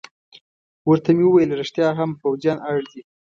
ورته 0.89 1.09
مې 1.15 1.23
وویل: 1.27 1.57
رښتیا 1.61 1.87
هم، 1.97 2.09
پوځیان 2.21 2.57
اړ 2.69 2.77
دي. 2.91 3.01